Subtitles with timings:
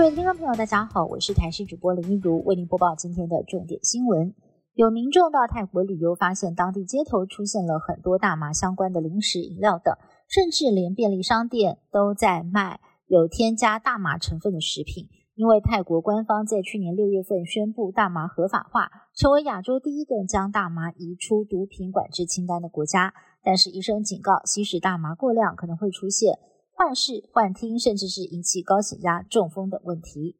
[0.00, 4.34] 各位听众朋友，大家好，我是台视主播林一如，为您播报今天的重点新闻。
[4.72, 9.94] 有民众到泰国旅游，发现当地街头出现了很多大麻相关的零食、饮料等，
[10.26, 15.06] 甚至连便利商店都在卖有添加大麻成分的食品。
[15.34, 23.12] 因为泰国官方在去年六月份宣布大麻合法化，成为亚洲第一个将大麻移出毒品管制清单的国家。
[23.44, 26.38] 但是医生警告，吸食大麻过量可能会出现。
[26.80, 30.38] 幻视、幻听，甚至是引起高血压、中风等问题。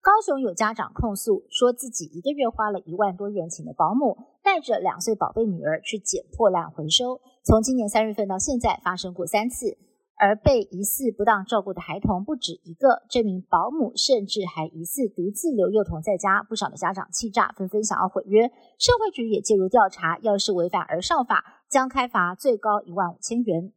[0.00, 7.20] 高雄有家长控诉，说自己一个月花了一万多元请的保姆，带着两岁宝贝女儿去捡破烂回收。
[7.42, 9.76] 从今年三月份到现在，发生过三次，
[10.14, 13.02] 而被疑似不当照顾的孩童不止一个。
[13.10, 18.46] 这名保姆甚至还疑似独自留幼童在家，不少的家长气炸，纷纷想要毁约。
[18.78, 23.72] 社会局也介入调查，要是违反而上法，将开罚最高一万五千元。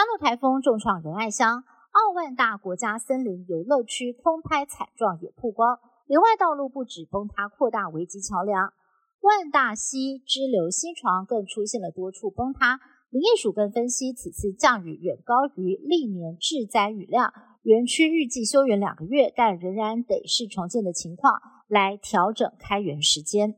[0.00, 8.72] 哈努台风重创仁爱乡，奥万大国家森林游乐区空拍惨状也曝光，林外道路不止崩塌，扩大危机桥梁，
[9.20, 12.80] 万大溪支流溪床更出现了多处崩塌。
[13.10, 23.56] 林业署更分析，此次降雨远高于历年致灾雨量，园区预计休园两个月，但仍然得视重建的情况来调整开园时间。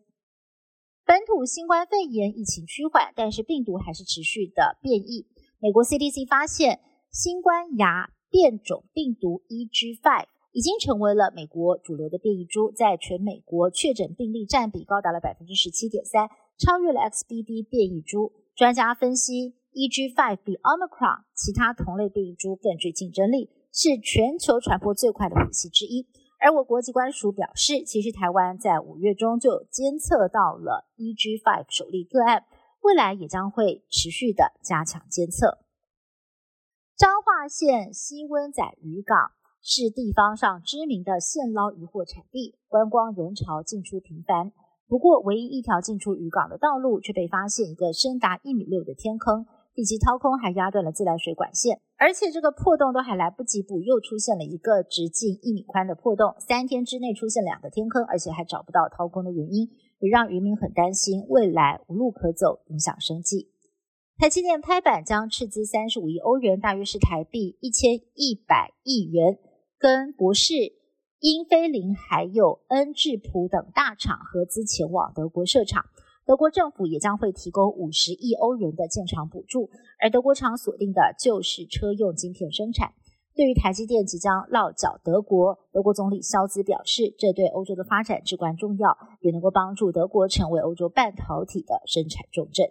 [1.06, 5.28] 本土新冠肺炎疫情趋缓，但是病毒还是持续的变异。
[5.62, 6.80] 美国 CDC 发现，
[7.12, 16.26] 新冠牙变种病毒 EG5 已经成为了美国主流的变异株，在全美国确诊病例占比高达了百分之十七点三，
[16.58, 18.32] 超越了 XBB 变异株。
[18.56, 26.08] 专家分析，EG5 比 Omicron 其他同类变异株更具竞争力，是全球传播最快的武器之一。
[26.40, 32.42] 而我国疾管署表示，其实台湾在五月中就监测到了 EG5 首例个案。
[32.82, 35.58] 未来也将会持续的加强监测。
[36.96, 44.52] 彰化县西温仔渔港是地方上知名的现捞渔获产地，观光人潮进出频繁。
[44.88, 56.34] 不过，唯一一条进出渔港的道路却被发现一个深达一米六的天坑，地基掏空，还压断了自来水管线，而且这个破洞都还来不及补，又出现了一个直径一米宽的破洞。
[56.38, 59.70] 三天之内出现两个天坑，而且还找不到掏空的原因。
[60.02, 63.52] 也让渔民很担心，未来无路可走，影响生计。
[64.18, 69.38] 台积电拍板将斥资三十五亿欧元，大约是台币一千一百亿元，
[69.78, 70.54] 跟博士、
[71.20, 75.84] 英飞凌还有恩智浦等大厂合资前往德国设厂。
[76.26, 79.70] 德国政府也将会提供五十亿欧元的建厂补助，
[80.00, 82.92] 而德国厂锁定的就是车用晶片生产。
[83.34, 92.66] 对于台积电即将落脚德国，德国总理肖兹表示，这对欧洲的发展至关重要，也能够帮助德国成为欧洲半导体的生产重镇。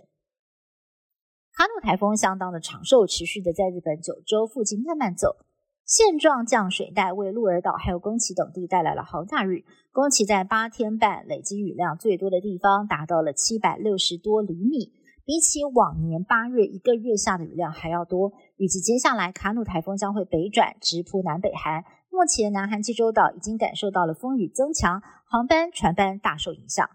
[1.54, 5.36] 卡努台风相当的长寿，持续的在日本九州附近慢慢走，
[5.84, 14.94] 现状降水带为鹿儿岛还有宫崎等地带来了豪大雨，宫崎在八天半累积雨量最多的地方达到了七百六十多厘米。
[15.32, 21.86] 比起往年八月一个月下的雨量还要多，预计接下来卡努台风将会北转，直扑南北韩。
[22.10, 26.86] 目前南韩济州岛已经感受到了风雨增强，航班船班大受影响。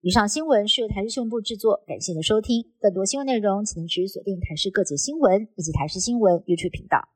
[0.00, 2.70] 以上新闻是由台视新闻部制作，感谢您的收听。
[2.78, 7.08] 更多新闻内容，请您持续锁定台视各节新闻以及台视新闻 YouTube 频道。